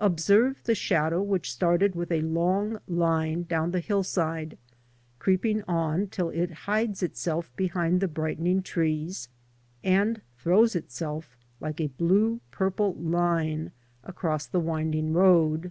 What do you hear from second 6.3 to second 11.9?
it hides itself behind the brightening trees, and throws itself like a